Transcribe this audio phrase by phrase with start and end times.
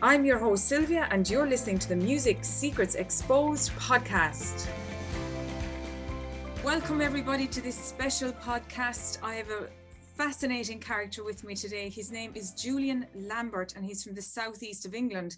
[0.00, 4.68] I'm your host, Sylvia, and you're listening to the Music Secrets Exposed podcast.
[6.62, 9.18] Welcome, everybody, to this special podcast.
[9.24, 9.66] I have a
[10.16, 11.88] fascinating character with me today.
[11.88, 15.36] His name is Julian Lambert, and he's from the southeast of England.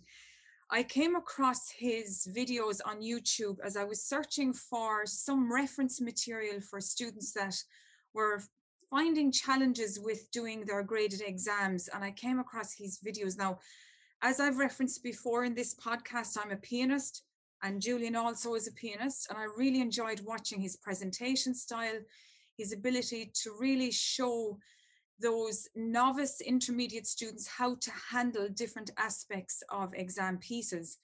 [0.70, 6.60] I came across his videos on YouTube as I was searching for some reference material
[6.60, 7.56] for students that
[8.12, 8.42] were
[8.90, 13.38] finding challenges with doing their graded exams, and I came across his videos.
[13.38, 13.58] Now,
[14.22, 17.22] as I've referenced before in this podcast, I'm a pianist,
[17.62, 19.28] and Julian also is a pianist.
[19.30, 22.00] And I really enjoyed watching his presentation style,
[22.56, 24.58] his ability to really show
[25.20, 30.98] those novice intermediate students how to handle different aspects of exam pieces.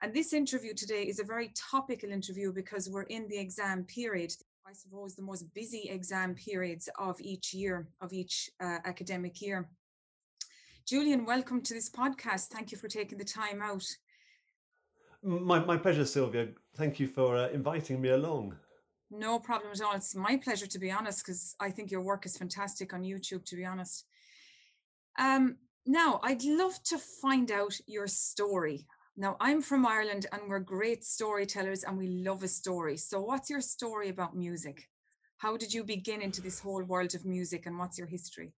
[0.00, 4.32] And this interview today is a very topical interview because we're in the exam period.
[4.66, 9.68] I suppose the most busy exam periods of each year, of each uh, academic year.
[10.86, 12.48] Julian, welcome to this podcast.
[12.48, 13.84] Thank you for taking the time out.
[15.22, 16.48] My, my pleasure, Sylvia.
[16.76, 18.56] Thank you for uh, inviting me along.
[19.10, 19.94] No problem at all.
[19.94, 23.44] It's my pleasure, to be honest, because I think your work is fantastic on YouTube,
[23.44, 24.06] to be honest.
[25.18, 25.56] Um,
[25.86, 28.86] now, I'd love to find out your story.
[29.16, 32.96] Now, I'm from Ireland and we're great storytellers and we love a story.
[32.96, 34.88] So, what's your story about music?
[35.36, 38.54] How did you begin into this whole world of music and what's your history?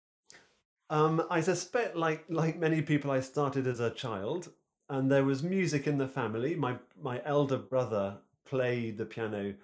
[0.94, 4.52] Um, I suspect, like like many people, I started as a child,
[4.88, 6.54] and there was music in the family.
[6.54, 9.56] My my elder brother played the piano,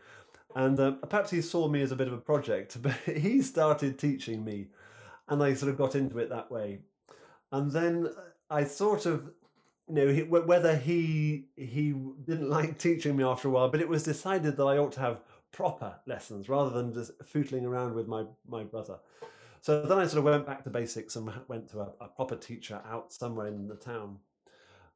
[0.56, 4.00] and uh, perhaps he saw me as a bit of a project, but he started
[4.00, 4.70] teaching me,
[5.28, 6.80] and I sort of got into it that way.
[7.52, 8.10] And then
[8.50, 9.30] I sort of,
[9.88, 11.94] you know, he, whether he he
[12.26, 15.02] didn't like teaching me after a while, but it was decided that I ought to
[15.02, 18.98] have proper lessons rather than just footling around with my my brother.
[19.62, 22.36] So then I sort of went back to basics and went to a, a proper
[22.36, 24.20] teacher out somewhere in the town.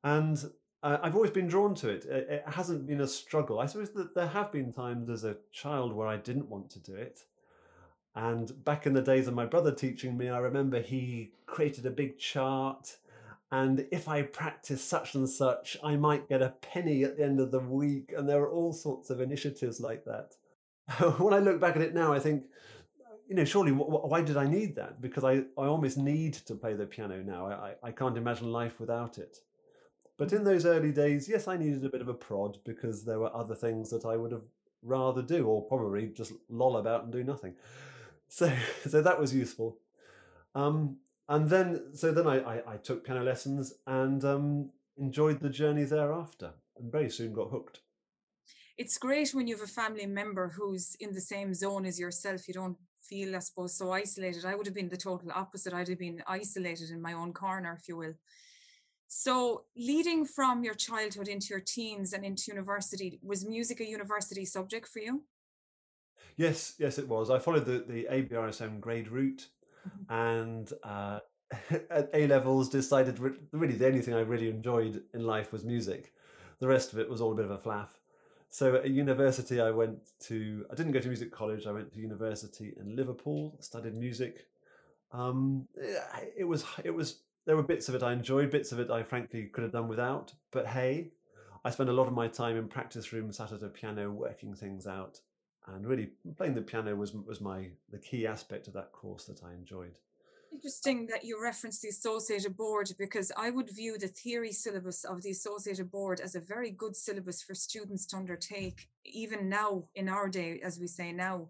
[0.04, 0.44] And
[0.82, 2.06] uh, I've always been drawn to it.
[2.06, 2.28] it.
[2.30, 3.60] It hasn't been a struggle.
[3.60, 6.80] I suppose that there have been times as a child where I didn't want to
[6.80, 7.22] do it.
[8.16, 11.92] And back in the days of my brother teaching me, I remember he created a
[11.92, 12.98] big chart.
[13.52, 17.40] And if I practice such and such, I might get a penny at the end
[17.40, 18.14] of the week.
[18.16, 20.36] And there were all sorts of initiatives like that.
[21.20, 22.44] when I look back at it now, I think
[23.28, 25.02] you know, surely why did I need that?
[25.02, 27.48] Because I, I almost need to play the piano now.
[27.48, 29.38] I, I can't imagine life without it.
[30.18, 33.20] But in those early days, yes, I needed a bit of a prod because there
[33.20, 34.44] were other things that I would have
[34.82, 37.56] rather do, or probably just loll about and do nothing.
[38.28, 38.52] So,
[38.88, 39.78] so that was useful.
[40.56, 40.98] Um,
[41.30, 45.86] and then, so then I, I, I took piano lessons and um, enjoyed the journey
[45.86, 47.80] thereafter, and very soon got hooked.
[48.78, 52.48] It's great when you have a family member who's in the same zone as yourself.
[52.48, 52.78] You don't
[53.10, 54.46] feel, I suppose, so isolated.
[54.46, 55.74] I would have been the total opposite.
[55.74, 58.14] I'd have been isolated in my own corner, if you will.
[59.08, 64.44] So, leading from your childhood into your teens and into university, was music a university
[64.44, 65.24] subject for you?
[66.36, 67.30] Yes, yes, it was.
[67.30, 69.50] I followed the, the ABRSM grade route
[69.88, 70.14] mm-hmm.
[70.14, 71.20] and uh,
[71.90, 75.64] at A levels decided re- really the only thing I really enjoyed in life was
[75.64, 76.14] music.
[76.60, 78.00] The rest of it was all a bit of a flaff.
[78.54, 82.00] So at university, I went to, I didn't go to music college, I went to
[82.00, 84.46] university in Liverpool, studied music.
[85.12, 85.68] Um,
[86.38, 89.02] it was, it was, there were bits of it I enjoyed, bits of it I
[89.02, 90.36] frankly could have done without.
[90.52, 91.14] But hey,
[91.66, 94.54] I spent a lot of my time in practice rooms, sat at a piano, working
[94.54, 95.20] things out.
[95.66, 99.44] And really playing the piano was, was my, the key aspect of that course that
[99.44, 99.98] I enjoyed
[100.54, 105.22] interesting that you referenced the Associated Board because I would view the theory syllabus of
[105.22, 110.08] the Associated Board as a very good syllabus for students to undertake, even now in
[110.08, 111.50] our day, as we say now.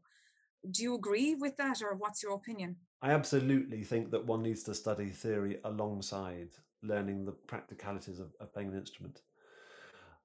[0.71, 2.77] Do you agree with that, or what's your opinion?
[3.01, 6.50] I absolutely think that one needs to study theory alongside
[6.81, 9.21] learning the practicalities of, of playing an instrument.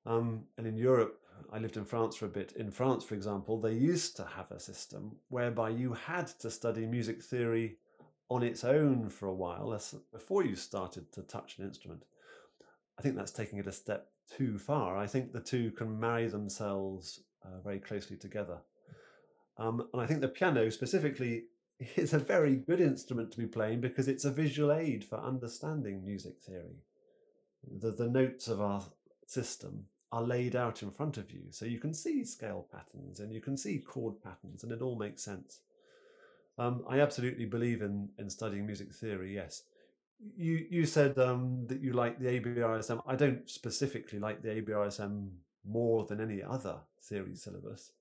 [0.07, 1.21] Um, and in Europe,
[1.53, 2.53] I lived in France for a bit.
[2.53, 6.87] In France, for example, they used to have a system whereby you had to study
[6.87, 7.79] music theory
[8.31, 9.81] on its own for a while
[10.13, 12.05] before you started to touch an instrument.
[12.99, 14.97] I think that's taking it a step too far.
[14.97, 18.59] I think the two can marry themselves uh, very closely together.
[19.57, 21.45] Um, and I think the piano specifically
[21.97, 26.05] is a very good instrument to be playing because it's a visual aid for understanding
[26.05, 26.83] music theory.
[27.81, 28.83] The, the notes of our
[29.27, 31.43] system are laid out in front of you.
[31.51, 34.97] So you can see scale patterns and you can see chord patterns, and it all
[34.97, 35.61] makes sense.
[36.59, 39.63] Um, I absolutely believe in, in studying music theory, yes.
[40.37, 43.01] You, you said um, that you like the ABRSM.
[43.07, 45.29] I don't specifically like the ABRSM
[45.65, 47.93] more than any other theory syllabus.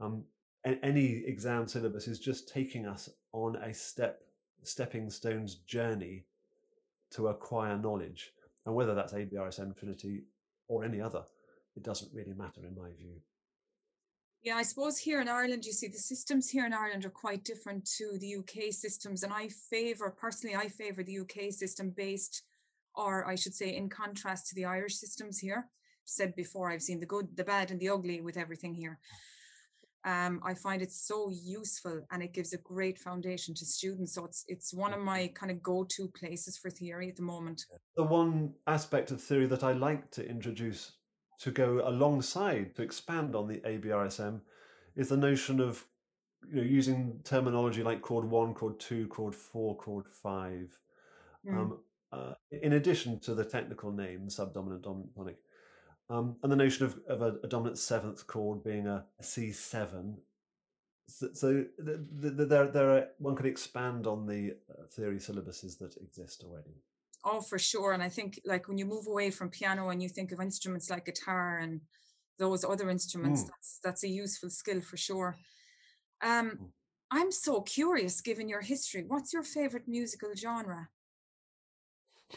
[0.00, 0.24] Um,
[0.64, 4.22] any exam syllabus is just taking us on a step
[4.62, 6.24] stepping stones journey
[7.10, 8.32] to acquire knowledge
[8.64, 10.22] and whether that's abrsm trinity
[10.68, 11.22] or any other
[11.76, 13.20] it doesn't really matter in my view
[14.44, 17.44] yeah i suppose here in ireland you see the systems here in ireland are quite
[17.44, 22.42] different to the uk systems and i favor personally i favor the uk system based
[22.94, 25.68] or i should say in contrast to the irish systems here
[26.04, 28.98] said before i've seen the good the bad and the ugly with everything here
[30.06, 34.14] um, I find it so useful and it gives a great foundation to students.
[34.14, 37.64] So it's it's one of my kind of go-to places for theory at the moment.
[37.96, 40.92] The one aspect of theory that I like to introduce
[41.44, 44.40] to go alongside to expand on the ABRSM
[44.96, 45.84] is the notion of
[46.48, 50.78] you know using terminology like chord one, chord two, chord four, chord five.
[51.46, 51.54] Mm.
[51.54, 51.78] Um,
[52.10, 55.36] uh, in addition to the technical name, subdominant, dominant, tonic,
[56.08, 60.16] um, and the notion of, of a, a, dominant seventh chord being a C seven.
[61.08, 65.78] So, so the, the, there, there are, one could expand on the uh, theory syllabuses
[65.80, 66.80] that exist already.
[67.24, 67.92] Oh, for sure.
[67.92, 70.90] And I think like when you move away from piano and you think of instruments
[70.90, 71.80] like guitar and
[72.38, 73.48] those other instruments, mm.
[73.48, 75.36] that's that's a useful skill for sure.
[76.22, 76.68] Um, mm.
[77.10, 80.88] I'm so curious, given your history, what's your favorite musical genre?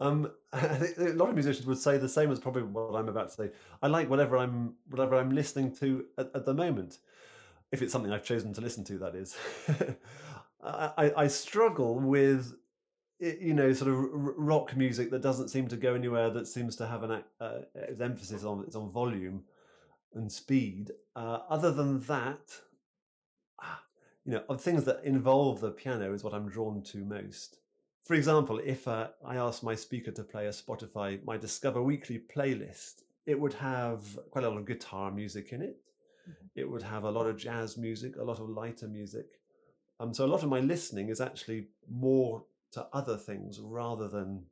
[0.00, 3.08] um, I think a lot of musicians would say the same as probably what I'm
[3.08, 3.50] about to say.
[3.82, 6.98] I like whatever I'm whatever I'm listening to at, at the moment,
[7.72, 8.98] if it's something I've chosen to listen to.
[8.98, 9.36] That is,
[10.62, 12.54] I, I struggle with
[13.18, 16.30] you know sort of rock music that doesn't seem to go anywhere.
[16.30, 17.58] That seems to have an uh,
[18.00, 19.44] emphasis on it's on volume
[20.14, 20.92] and speed.
[21.14, 22.60] Uh, other than that,
[23.60, 23.82] ah,
[24.24, 27.58] you know, of things that involve the piano is what I'm drawn to most
[28.08, 32.18] for example, if uh, I asked my speaker to play a Spotify, my Discover Weekly
[32.34, 35.76] playlist, it would have quite a lot of guitar music in it.
[36.22, 36.46] Mm-hmm.
[36.56, 39.26] It would have a lot of jazz music, a lot of lighter music.
[40.00, 44.44] Um, so a lot of my listening is actually more to other things rather than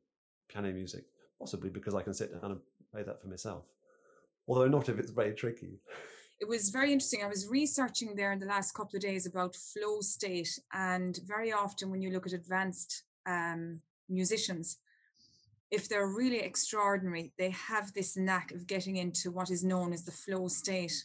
[0.48, 1.04] piano music,
[1.38, 2.60] possibly because I can sit down and
[2.92, 3.64] play that for myself.
[4.48, 5.80] Although not if it's very tricky.
[6.38, 7.22] It was very interesting.
[7.22, 11.52] I was researching there in the last couple of days about flow state, and very
[11.52, 14.78] often when you look at advanced um, musicians,
[15.70, 20.04] if they're really extraordinary, they have this knack of getting into what is known as
[20.04, 21.04] the flow state.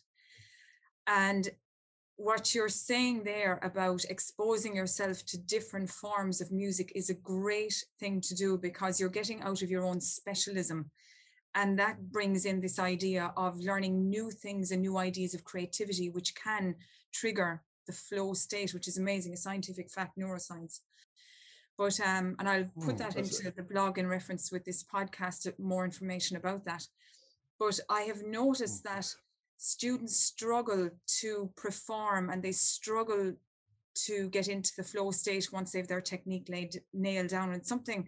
[1.07, 1.49] And
[2.21, 7.83] what you're saying there about exposing yourself to different forms of music is a great
[7.99, 10.91] thing to do because you're getting out of your own specialism.
[11.55, 16.11] And that brings in this idea of learning new things and new ideas of creativity,
[16.11, 16.75] which can
[17.11, 20.81] trigger the flow state, which is amazing, a scientific fact, neuroscience.
[21.75, 23.55] But um, and I'll put mm, that into it.
[23.55, 26.85] the blog in reference with this podcast, uh, more information about that.
[27.59, 28.93] But I have noticed mm.
[28.93, 29.07] that
[29.63, 33.31] students struggle to perform and they struggle
[33.93, 37.53] to get into the flow state once they've their technique laid nailed down.
[37.53, 38.07] And something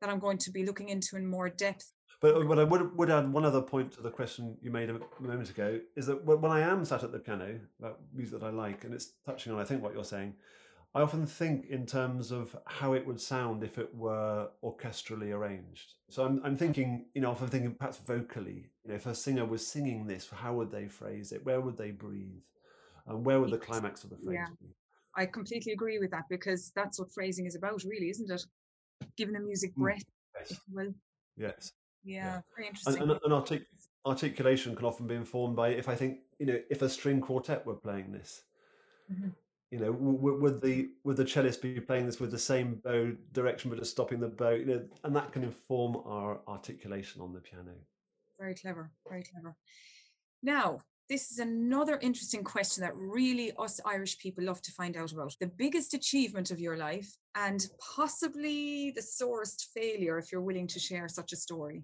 [0.00, 1.90] that I'm going to be looking into in more depth.
[2.20, 5.00] But what I would, would add one other point to the question you made a
[5.20, 8.50] moment ago is that when I am sat at the piano, about music that I
[8.50, 10.34] like, and it's touching on I think what you're saying,
[10.92, 15.94] I often think in terms of how it would sound if it were orchestrally arranged.
[16.08, 19.44] So I'm, I'm thinking, you know, often thinking perhaps vocally, you know, if a singer
[19.44, 21.46] was singing this, how would they phrase it?
[21.46, 22.42] Where would they breathe?
[23.06, 24.46] And where would the climax of the phrase yeah.
[24.60, 24.74] be?
[25.16, 28.44] I completely agree with that because that's what phrasing is about, really, isn't it?
[29.16, 30.02] Giving the music mm, breath.
[30.38, 30.60] Yes.
[30.72, 30.92] Well,
[31.36, 31.72] yes.
[32.02, 33.02] Yeah, yeah, very interesting.
[33.02, 33.66] And, and, and artic-
[34.04, 37.64] articulation can often be informed by if I think, you know, if a string quartet
[37.64, 38.42] were playing this,
[39.12, 39.28] mm-hmm
[39.70, 43.70] you know would the would the cellist be playing this with the same bow direction
[43.70, 47.40] but just stopping the bow you know and that can inform our articulation on the
[47.40, 47.72] piano.
[48.38, 49.56] Very clever very clever.
[50.42, 55.12] Now this is another interesting question that really us irish people love to find out
[55.12, 55.34] about.
[55.40, 60.78] The biggest achievement of your life and possibly the sorest failure if you're willing to
[60.78, 61.82] share such a story.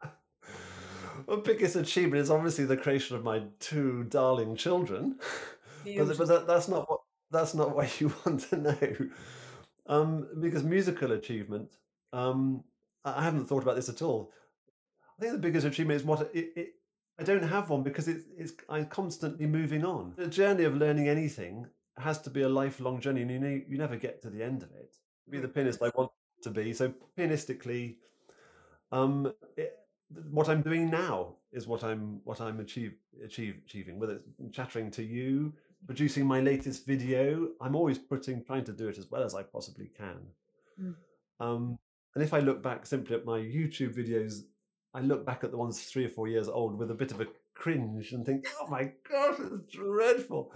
[1.26, 5.18] My biggest achievement is obviously the creation of my two darling children.
[5.84, 8.96] but, but that, that's not what that's not what you want to know.
[9.86, 11.70] Um, because musical achievement,
[12.12, 12.64] um,
[13.04, 14.32] I haven't thought about this at all.
[15.18, 16.74] I think the biggest achievement is what it, it
[17.18, 20.14] I don't have one because it's, it's I'm constantly moving on.
[20.16, 21.66] The journey of learning anything
[21.98, 24.62] has to be a lifelong journey, and you know, you never get to the end
[24.62, 24.94] of it.
[25.28, 26.10] Be the pianist I want
[26.42, 26.72] to be.
[26.72, 27.96] So pianistically,
[28.90, 29.76] um, it,
[30.30, 33.98] what I'm doing now is what I'm what I'm achieve, achieve achieving.
[33.98, 35.52] Whether it's chattering to you,
[35.86, 39.42] producing my latest video, I'm always putting trying to do it as well as I
[39.42, 40.18] possibly can.
[40.80, 40.94] Mm.
[41.40, 41.78] Um,
[42.14, 44.42] and if I look back simply at my YouTube videos,
[44.94, 47.20] I look back at the ones three or four years old with a bit of
[47.20, 50.52] a cringe and think, "Oh my god, it's dreadful."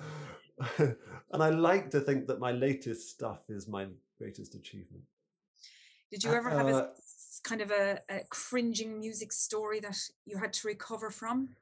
[0.79, 3.87] and I like to think that my latest stuff is my
[4.19, 5.05] greatest achievement.
[6.11, 6.89] Did you ever have uh, a
[7.43, 11.57] kind of a, a, cringing music story that you had to recover from?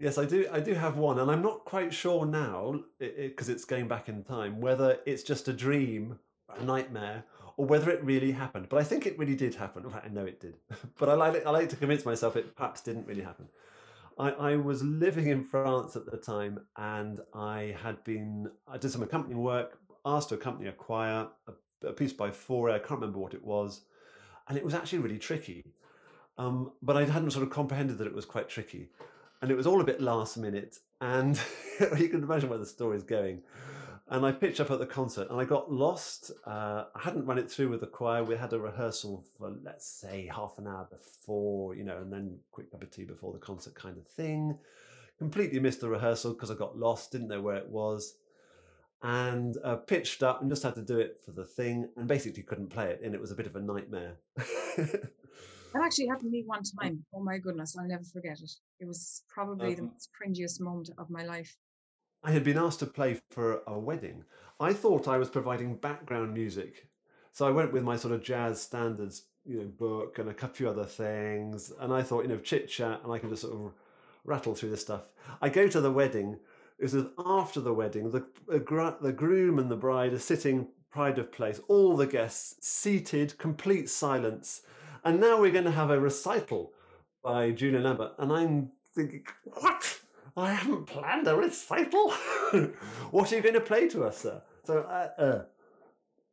[0.00, 0.46] Yes, I do.
[0.50, 3.86] I do have one, and I'm not quite sure now because it, it, it's going
[3.86, 6.18] back in time whether it's just a dream,
[6.58, 7.24] a nightmare,
[7.58, 8.70] or whether it really happened.
[8.70, 9.84] But I think it really did happen.
[10.02, 10.54] I know it did,
[10.98, 13.48] but I like I like to convince myself it perhaps didn't really happen.
[14.18, 18.90] I, I was living in France at the time, and I had been I did
[18.92, 22.72] some accompanying work, asked to accompany a choir, a, a piece by Fauré.
[22.72, 23.82] I can't remember what it was,
[24.48, 25.74] and it was actually really tricky.
[26.38, 28.88] Um, but I hadn't sort of comprehended that it was quite tricky,
[29.42, 30.78] and it was all a bit last minute.
[31.00, 31.40] And
[31.98, 33.42] you can imagine where the story is going
[34.10, 36.32] and I pitched up at the concert and I got lost.
[36.44, 38.24] Uh, I hadn't run it through with the choir.
[38.24, 42.38] We had a rehearsal for, let's say, half an hour before, you know, and then
[42.50, 44.58] quick cup of tea before the concert kind of thing.
[45.18, 48.16] Completely missed the rehearsal because I got lost, didn't know where it was.
[49.00, 52.42] And uh, pitched up and just had to do it for the thing and basically
[52.42, 53.02] couldn't play it.
[53.04, 54.16] And it was a bit of a nightmare.
[55.72, 57.04] that actually happened to me one time.
[57.14, 58.50] Oh my goodness, I'll never forget it.
[58.80, 61.56] It was probably um, the most cringiest moment of my life.
[62.22, 64.24] I had been asked to play for a wedding.
[64.58, 66.88] I thought I was providing background music.
[67.32, 70.68] So I went with my sort of jazz standards, you know, book and a few
[70.68, 71.72] other things.
[71.80, 73.72] And I thought, you know, chit chat and I can just sort of
[74.24, 75.04] rattle through this stuff.
[75.40, 76.38] I go to the wedding.
[76.78, 78.10] It was after the wedding.
[78.10, 83.38] The, the groom and the bride are sitting pride of place, all the guests seated,
[83.38, 84.62] complete silence.
[85.04, 86.72] And now we're going to have a recital
[87.22, 88.12] by Julian Lambert.
[88.18, 90.00] And I'm thinking, what?
[90.36, 92.10] I haven't planned a recital.
[93.10, 94.42] what are you going to play to us, sir?
[94.64, 95.42] So, uh, uh,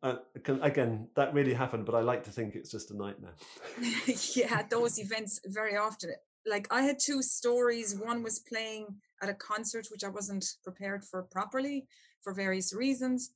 [0.04, 0.18] uh,
[0.62, 3.34] again, that really happened, but I like to think it's just a nightmare.
[4.36, 6.12] yeah, those events very often.
[6.46, 7.96] Like I had two stories.
[7.96, 8.88] One was playing
[9.22, 11.88] at a concert which I wasn't prepared for properly
[12.22, 13.32] for various reasons.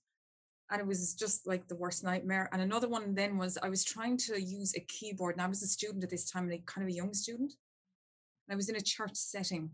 [0.72, 2.50] And it was just like the worst nightmare.
[2.54, 5.36] And another one then was I was trying to use a keyboard.
[5.36, 7.54] And I was a student at this time, like kind of a young student.
[8.50, 9.72] I was in a church setting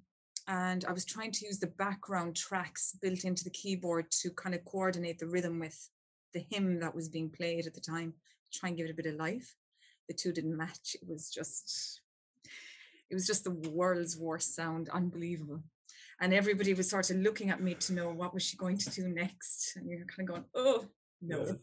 [0.47, 4.55] and I was trying to use the background tracks built into the keyboard to kind
[4.55, 5.89] of coordinate the rhythm with
[6.33, 8.13] the hymn that was being played at the time,
[8.53, 9.55] try and give it a bit of life.
[10.07, 10.95] The two didn't match.
[11.01, 12.01] It was just,
[13.09, 15.63] it was just the world's worst sound, unbelievable.
[16.19, 18.89] And everybody was sort of looking at me to know what was she going to
[18.89, 19.75] do next.
[19.75, 20.85] And you're kind of going, oh
[21.21, 21.57] no,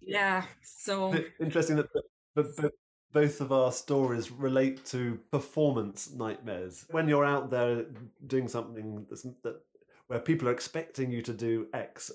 [0.00, 0.44] yeah.
[0.62, 1.88] So interesting that,
[2.34, 2.72] but, but
[3.12, 6.84] both of our stories relate to performance nightmares.
[6.90, 7.86] When you're out there
[8.26, 9.06] doing something
[9.42, 9.60] that
[10.08, 12.10] where people are expecting you to do X,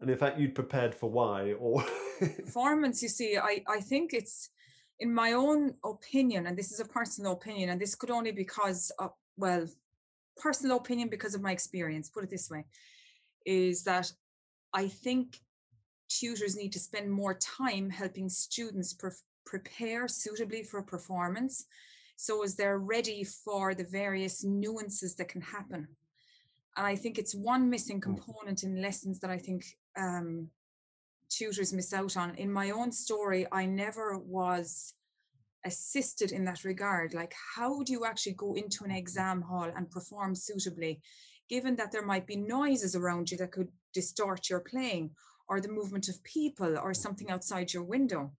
[0.00, 1.84] and in fact you'd prepared for Y, or
[2.18, 3.02] performance.
[3.02, 4.50] You see, I I think it's
[5.00, 8.92] in my own opinion, and this is a personal opinion, and this could only because
[8.98, 9.66] of, well,
[10.36, 12.10] personal opinion because of my experience.
[12.10, 12.64] Put it this way,
[13.46, 14.10] is that
[14.72, 15.38] I think
[16.08, 21.66] tutors need to spend more time helping students perf- prepare suitably for performance
[22.16, 25.88] so as they're ready for the various nuances that can happen.
[26.76, 28.02] And I think it's one missing mm.
[28.02, 29.64] component in lessons that I think
[29.96, 30.48] um,
[31.28, 32.34] tutors miss out on.
[32.36, 34.94] In my own story, I never was
[35.64, 37.14] assisted in that regard.
[37.14, 41.00] Like, how do you actually go into an exam hall and perform suitably,
[41.48, 45.10] given that there might be noises around you that could distort your playing,
[45.48, 48.32] or the movement of people, or something outside your window?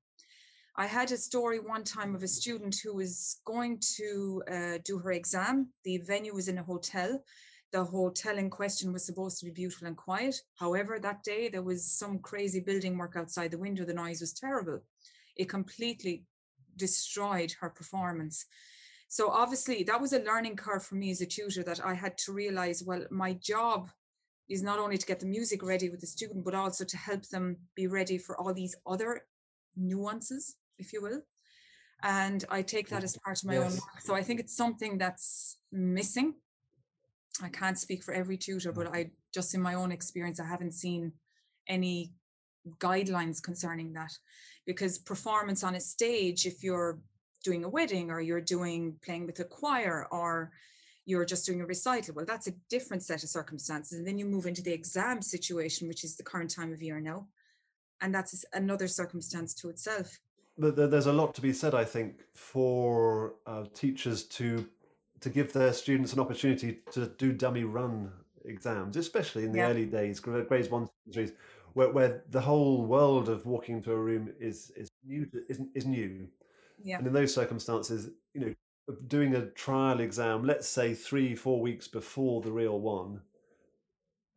[0.77, 4.97] I had a story one time of a student who was going to uh, do
[4.99, 5.69] her exam.
[5.85, 7.23] The venue was in a hotel.
[7.71, 10.35] The hotel in question was supposed to be beautiful and quiet.
[10.55, 13.85] However, that day there was some crazy building work outside the window.
[13.85, 14.81] The noise was terrible.
[15.37, 16.23] It completely
[16.77, 18.45] destroyed her performance.
[19.07, 22.17] So obviously that was a learning curve for me as a tutor that I had
[22.19, 23.89] to realize, well, my job
[24.49, 27.27] is not only to get the music ready with the student, but also to help
[27.29, 29.25] them be ready for all these other
[29.75, 31.21] nuances if you will.
[32.03, 34.01] And I take that as part of my own work.
[34.01, 36.35] So I think it's something that's missing.
[37.41, 40.73] I can't speak for every tutor, but I just in my own experience, I haven't
[40.73, 41.13] seen
[41.67, 42.13] any
[42.79, 44.11] guidelines concerning that
[44.65, 46.99] because performance on a stage if you're
[47.43, 50.51] doing a wedding or you're doing playing with a choir or
[51.05, 53.97] you're just doing a recital well that's a different set of circumstances.
[53.97, 56.99] And then you move into the exam situation which is the current time of year
[56.99, 57.27] now.
[58.01, 60.19] And that's another circumstance to itself.
[60.57, 64.67] But there's a lot to be said, I think, for uh, teachers to
[65.21, 68.11] to give their students an opportunity to do dummy run
[68.43, 69.69] exams, especially in the Yeah.
[69.69, 71.31] early days, grades one, two, threes,
[71.75, 75.59] where, where the whole world of walking into a room is is new to, is,
[75.75, 76.27] is new,
[76.81, 78.53] yeah and in those circumstances, you know,
[79.07, 83.21] doing a trial exam, let's say three, four weeks before the real one,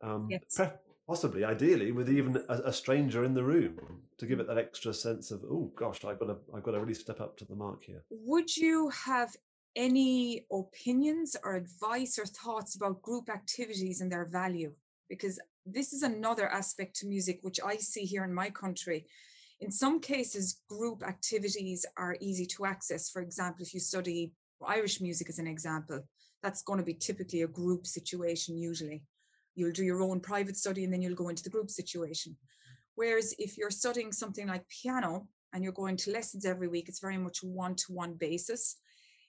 [0.01, 0.41] um, Yes.
[0.55, 0.67] pre-
[1.07, 3.79] possibly, ideally, with even a, a stranger in the room
[4.17, 6.79] to give it that extra sense of, oh gosh, I've got to, I've got to
[6.79, 8.03] really step up to the mark here.
[8.09, 9.35] would you have
[9.75, 14.73] any opinions or advice or thoughts about group activities and their value
[15.09, 19.05] because this is another aspect to music which i see here in my country.
[19.59, 23.09] In some cases group activities are easy to access.
[23.09, 24.31] For example if you study
[24.65, 26.01] irish music as an example
[26.41, 29.03] that's going to be typically a group situation usually.
[29.55, 32.37] You'll do your own private study and then you'll go into the group situation.
[32.95, 36.99] Whereas if you're studying something like piano and you're going to lessons every week, it's
[36.99, 38.77] very much one to one basis.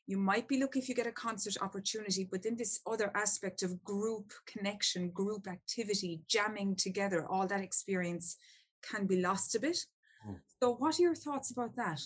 [0.07, 3.63] You might be lucky if you get a concert opportunity, but then this other aspect
[3.63, 8.37] of group connection, group activity, jamming together, all that experience
[8.83, 9.79] can be lost a bit.
[10.27, 10.37] Mm.
[10.61, 12.01] So, what are your thoughts about that?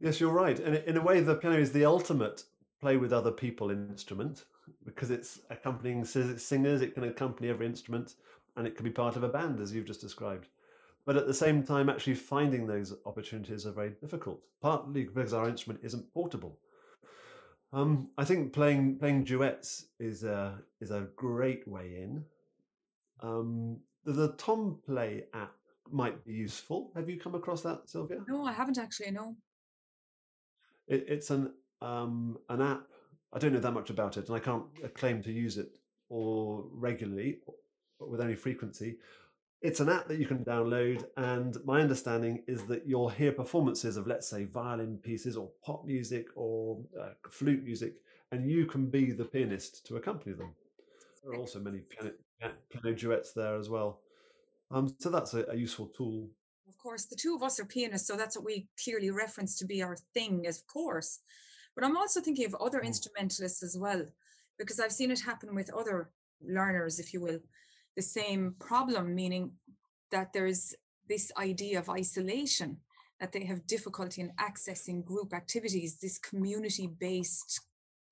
[0.00, 0.58] Yes, you're right.
[0.58, 2.44] And in a way, the piano is the ultimate
[2.80, 4.44] play with other people instrument
[4.84, 8.14] because it's accompanying singers, it can accompany every instrument,
[8.56, 10.48] and it can be part of a band, as you've just described.
[11.08, 15.48] But at the same time, actually finding those opportunities are very difficult, partly because our
[15.48, 16.58] instrument isn't portable.
[17.72, 22.26] Um, I think playing playing duets is a is a great way in.
[23.22, 25.54] Um, the, the Tomplay app
[25.90, 26.92] might be useful.
[26.94, 28.18] Have you come across that, Sylvia?
[28.28, 29.10] No, I haven't actually.
[29.10, 29.34] No.
[30.88, 32.86] It, it's an um, an app.
[33.32, 35.78] I don't know that much about it, and I can't claim to use it
[36.10, 38.98] or regularly or with any frequency.
[39.60, 43.96] It's an app that you can download, and my understanding is that you'll hear performances
[43.96, 47.94] of, let's say, violin pieces or pop music or uh, flute music,
[48.30, 50.54] and you can be the pianist to accompany them.
[51.24, 52.12] There are also many piano,
[52.70, 54.00] piano duets there as well.
[54.70, 56.28] Um, so that's a, a useful tool.
[56.68, 59.66] Of course, the two of us are pianists, so that's what we clearly reference to
[59.66, 61.18] be our thing, of course.
[61.74, 62.86] But I'm also thinking of other Mm.
[62.86, 64.06] instrumentalists as well,
[64.56, 67.40] because I've seen it happen with other learners, if you will.
[67.98, 69.44] The same problem, meaning
[70.12, 70.72] that there's
[71.08, 72.76] this idea of isolation,
[73.18, 77.60] that they have difficulty in accessing group activities, this community based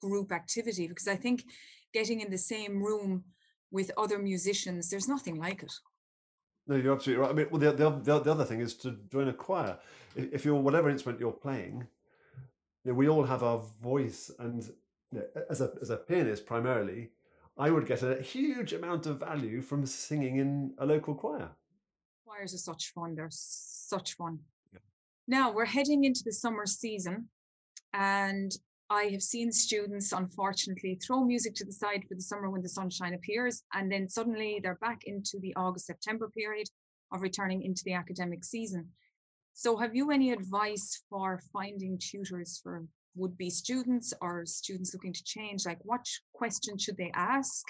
[0.01, 1.45] group activity, because I think
[1.95, 3.27] getting in the same room
[3.71, 5.75] with other musicians, there's nothing like it.
[6.67, 7.31] No, you're absolutely right.
[7.31, 9.79] I mean, well, the, the, the, the other thing is to join a choir.
[10.17, 11.87] If, if you're whatever instrument you're playing,
[12.83, 14.65] you know, we all have our voice, and
[15.13, 17.11] you know, as a as a pianist primarily,
[17.59, 21.51] I would get a huge amount of value from singing in a local choir.
[22.27, 23.15] Choirs are such fun.
[23.15, 24.39] They're such fun.
[24.73, 24.81] Yeah.
[25.27, 27.29] Now we're heading into the summer season,
[27.95, 28.53] and
[28.91, 32.69] I have seen students, unfortunately, throw music to the side for the summer when the
[32.69, 36.69] sunshine appears, and then suddenly they're back into the August September period
[37.11, 38.87] of returning into the academic season.
[39.55, 42.85] So, have you any advice for finding tutors for
[43.17, 45.67] would be students or students looking to change?
[45.67, 47.67] Like, what sh- question should they ask?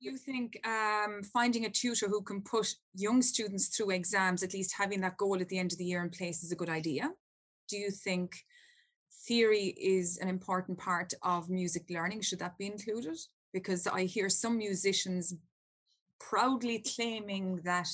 [0.00, 4.54] Do you think um, finding a tutor who can put young students through exams, at
[4.54, 6.70] least having that goal at the end of the year in place, is a good
[6.70, 7.10] idea?
[7.68, 8.32] Do you think
[9.28, 12.22] theory is an important part of music learning?
[12.22, 13.18] Should that be included?
[13.52, 15.34] Because I hear some musicians
[16.18, 17.88] proudly claiming that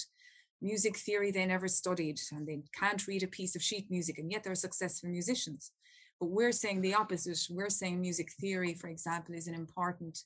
[0.63, 4.31] music theory they never studied and they can't read a piece of sheet music, and
[4.31, 5.73] yet they're successful musicians.
[6.21, 7.39] But we're saying the opposite.
[7.51, 10.23] We're saying music theory, for example, is an important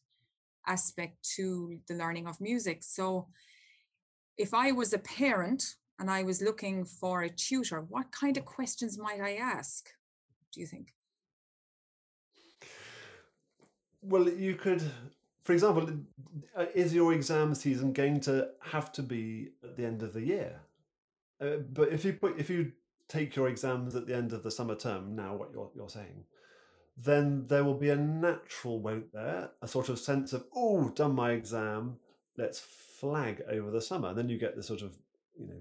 [0.67, 2.83] aspect to the learning of music.
[2.83, 3.27] So
[4.37, 8.45] if I was a parent and I was looking for a tutor, what kind of
[8.45, 9.89] questions might I ask?
[10.53, 10.95] Do you think?
[14.03, 14.83] Well, you could,
[15.45, 15.89] for example,
[16.57, 20.23] uh, is your exam season going to have to be at the end of the
[20.23, 20.61] year?
[21.41, 22.73] Uh, but if you put if you
[23.11, 26.25] take your exams at the end of the summer term, now what you're you're saying,
[26.97, 31.15] then there will be a natural won't there, a sort of sense of oh, done
[31.15, 31.97] my exam,
[32.37, 34.09] let's flag over the summer.
[34.09, 34.97] And then you get the sort of
[35.39, 35.61] you know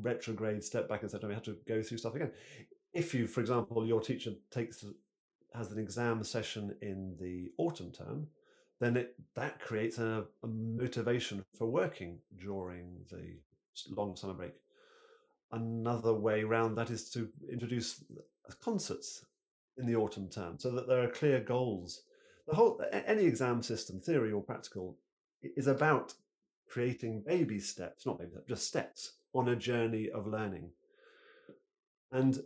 [0.00, 2.32] retrograde, step back, and "No, we have to go through stuff again."
[2.92, 4.84] If you, for example, your teacher takes
[5.54, 8.28] has an exam session in the autumn term,
[8.80, 13.36] then it that creates a, a motivation for working during the
[13.94, 14.52] long summer break.
[15.52, 18.02] Another way round that is to introduce
[18.60, 19.24] concerts
[19.76, 22.02] in the autumn term so that there are clear goals.
[22.48, 24.96] The whole any exam system, theory or practical,
[25.42, 26.14] is about
[26.68, 30.70] creating baby steps, not baby steps, just steps on a journey of learning.
[32.10, 32.42] And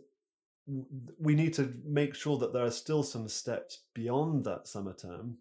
[1.17, 5.37] we need to make sure that there are still some steps beyond that summer term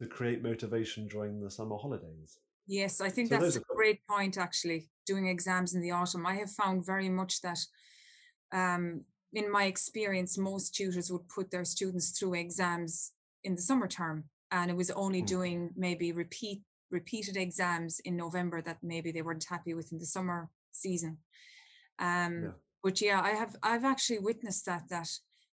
[0.00, 2.38] to create motivation during the summer holidays.
[2.66, 6.26] Yes, I think so that's a great point, actually, doing exams in the autumn.
[6.26, 7.58] I have found very much that,
[8.52, 13.12] um, in my experience, most tutors would put their students through exams
[13.44, 14.24] in the summer term.
[14.50, 15.26] And it was only mm.
[15.26, 20.06] doing maybe repeat repeated exams in November that maybe they weren't happy with in the
[20.06, 21.18] summer season.
[21.98, 22.50] Um, yeah.
[22.82, 25.08] But yeah, I have I've actually witnessed that that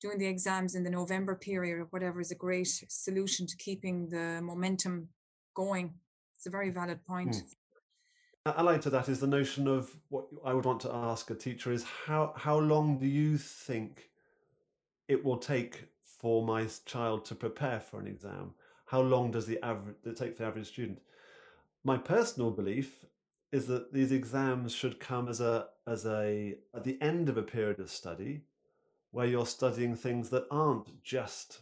[0.01, 4.09] doing the exams in the November period or whatever is a great solution to keeping
[4.09, 5.09] the momentum
[5.55, 5.95] going.
[6.37, 7.35] It's a very valid point.
[7.35, 7.55] Mm.
[8.57, 11.73] Allied to that is the notion of what I would want to ask a teacher
[11.73, 14.11] is how how long do you think
[15.09, 18.55] it will take for my child to prepare for an exam?
[18.87, 21.01] How long does the average it take for the average student?
[21.83, 23.05] My personal belief
[23.51, 27.43] is that these exams should come as a as a at the end of a
[27.43, 28.43] period of study
[29.11, 31.61] where you're studying things that aren't just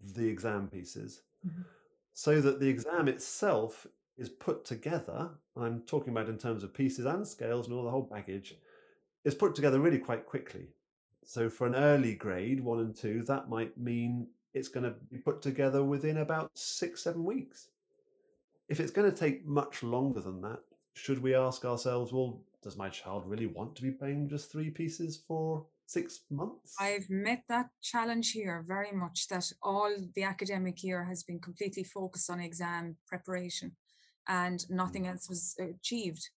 [0.00, 1.62] the exam pieces mm-hmm.
[2.18, 7.04] So that the exam itself is put together i'm talking about in terms of pieces
[7.04, 8.56] and scales and all the whole baggage
[9.26, 10.68] is put together really quite quickly.
[11.24, 15.18] So for an early grade one and two that might mean it's going to be
[15.18, 17.68] put together within about six seven weeks.
[18.68, 20.60] If it's going to take much longer than that
[20.94, 24.70] should we ask ourselves, well, does my child really want to be playing just three
[24.70, 26.74] pieces for six months?
[26.78, 31.84] I've met that challenge here very much that all the academic year has been completely
[31.84, 33.72] focused on exam preparation
[34.28, 35.10] and nothing mm.
[35.10, 36.28] else was achieved.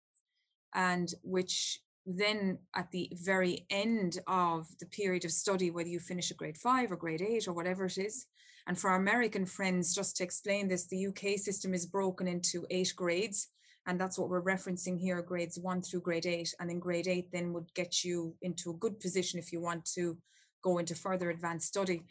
[0.74, 6.32] And which then at the very end of the period of study, whether you finish
[6.32, 8.28] a grade five or grade eight or whatever it is,
[8.68, 12.68] and for our American friends, just to explain this, the UK system is broken into
[12.70, 13.48] eight grades
[13.89, 17.32] and that's what we're referencing here grades one through grade eight and then grade eight
[17.34, 20.15] then would get you into a good position if you want to
[20.63, 22.04] go into further advanced study.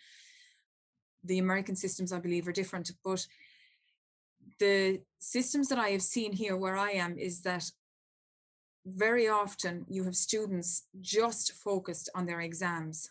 [1.25, 3.27] The american systems i believe are different but
[4.59, 7.65] the systems that i have seen here where i am is that
[8.87, 13.11] very often you have students just focused on their exams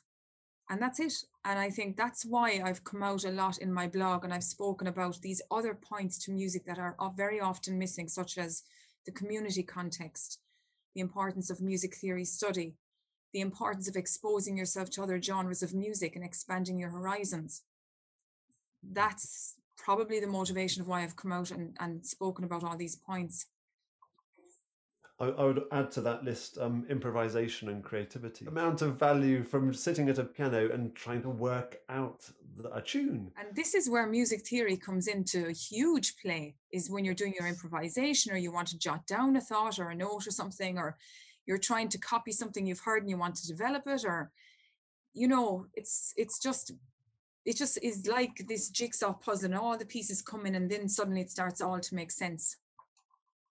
[0.69, 1.13] and that's it
[1.47, 4.43] and i think that's why i've come out a lot in my blog and i've
[4.43, 8.63] spoken about these other points to music that are very often missing such as
[9.07, 10.39] the community context
[10.93, 12.75] the importance of music theory study
[13.33, 17.63] the importance of exposing yourself to other genres of music and expanding your horizons.
[18.81, 22.95] That's probably the motivation of why i've come out and, and spoken about all these
[22.95, 23.45] points
[25.19, 28.45] I, I would add to that list um, improvisation and creativity.
[28.45, 32.29] Amount of value from sitting at a piano and trying to work out
[32.71, 33.31] a tune.
[33.37, 36.55] And this is where music theory comes into a huge play.
[36.71, 39.89] Is when you're doing your improvisation, or you want to jot down a thought or
[39.89, 40.97] a note or something, or
[41.45, 44.31] you're trying to copy something you've heard and you want to develop it, or
[45.13, 46.73] you know, it's it's just
[47.45, 50.89] it just is like this jigsaw puzzle and all the pieces come in and then
[50.89, 52.57] suddenly it starts all to make sense.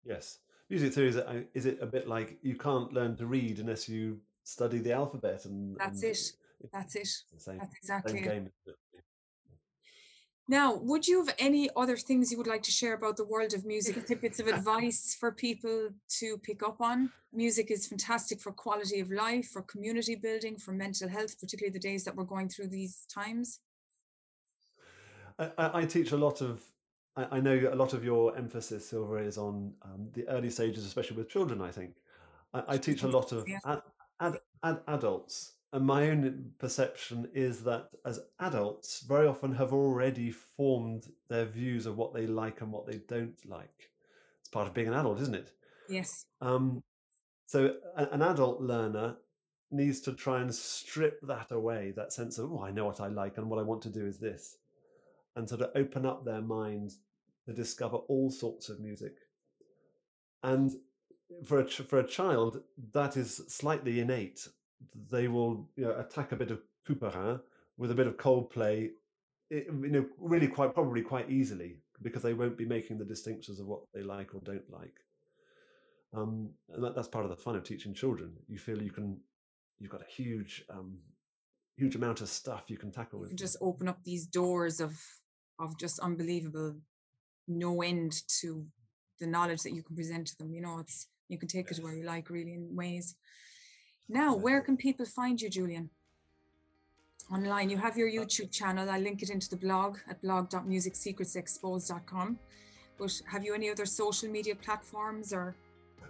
[0.05, 0.38] Yes
[0.71, 3.59] music theory is it, uh, is it a bit like you can't learn to read
[3.59, 6.33] unless you study the alphabet and that's and it
[6.73, 8.53] that's it same, that's exactly it.
[10.51, 13.53] Now, would you have any other things you would like to share about the world
[13.53, 17.11] of music, tidbits of advice for people to pick up on?
[17.35, 21.79] Music is fantastic for quality of life, for community building, for mental health, particularly the
[21.79, 23.61] days that we're going through these times.
[25.39, 26.63] I, I teach a lot of
[27.19, 30.87] I, I, know a lot of your emphasis, Sylvia, is on um, the early stages,
[30.87, 31.61] especially with children.
[31.61, 31.95] I think
[32.55, 33.83] I, I teach a lot of ad,
[34.21, 40.31] ad, ad, adults, and my own perception is that as adults, very often have already
[40.31, 43.91] formed their views of what they like and what they don't like.
[44.41, 45.53] It's part of being an adult, isn't it?
[45.89, 46.25] Yes.
[46.41, 46.83] Um,
[47.47, 49.17] so an adult learner
[49.71, 53.09] needs to try and strip that away, that sense of, oh, I know what I
[53.09, 54.57] like and what I want to do is this,
[55.35, 56.93] and sort of open up their mind
[57.49, 59.15] to discover all sorts of music.
[60.43, 60.71] And
[61.47, 62.61] for a, for a child,
[62.93, 64.47] that is slightly innate.
[65.11, 67.41] They will you know, attack a bit of Couperin
[67.79, 68.91] with a bit of Coldplay,
[69.51, 73.61] it, you know, really quite probably quite easily because they won't be making the distinctions
[73.61, 74.99] of what they like or don't like.
[76.15, 78.35] Um, and that, that's part of the fun of teaching children.
[78.47, 79.21] You feel you can,
[79.79, 80.99] you've got a huge, um,
[81.77, 83.31] huge amount of stuff you can tackle with.
[83.31, 85.01] You just open up these doors of
[85.59, 86.77] of just unbelievable,
[87.49, 88.65] no end to
[89.19, 90.53] the knowledge that you can present to them.
[90.53, 93.15] You know, it's you can take it where you like, really, in ways.
[94.09, 95.91] Now, where can people find you, Julian?
[97.31, 98.89] Online, you have your uh, YouTube channel.
[98.89, 102.39] I link it into the blog at blog.musicsecretsexposed.com.
[102.99, 105.55] But have you any other social media platforms or?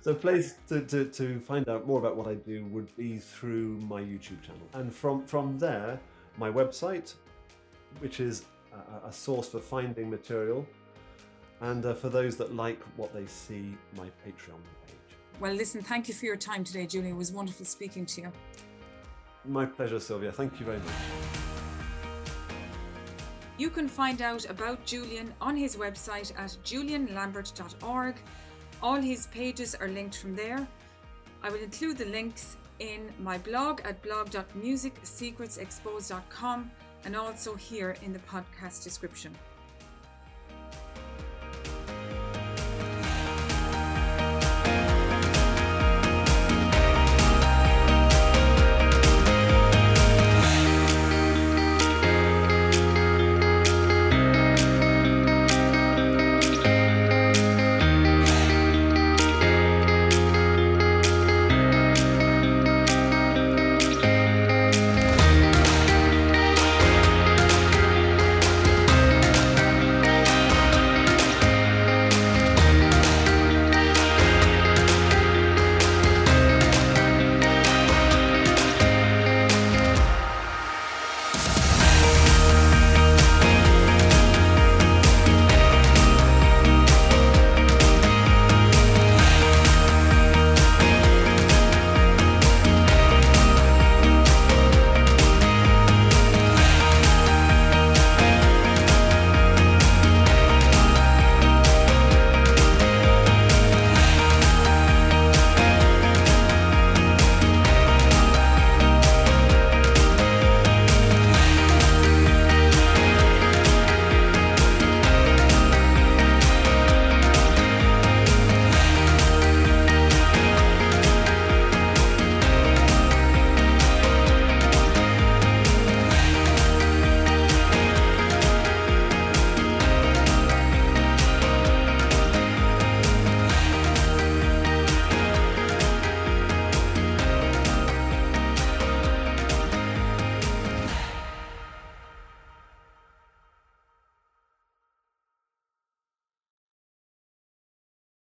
[0.00, 3.80] So, place to, to, to find out more about what I do would be through
[3.88, 5.98] my YouTube channel, and from from there,
[6.36, 7.14] my website,
[7.98, 10.64] which is a, a source for finding material,
[11.60, 15.16] and uh, for those that like what they see, my Patreon page.
[15.40, 17.14] Well, listen, thank you for your time today, Julian.
[17.14, 18.32] It was wonderful speaking to you.
[19.44, 20.32] My pleasure, Sylvia.
[20.32, 20.94] Thank you very much.
[23.56, 28.14] You can find out about Julian on his website at julianlambert.org.
[28.82, 30.68] All his pages are linked from there.
[31.42, 36.70] I will include the links in my blog at blog.musicsecretsexposed.com
[37.04, 39.34] and also here in the podcast description.